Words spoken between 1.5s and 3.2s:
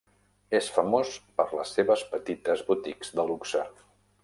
les seves petites boutiques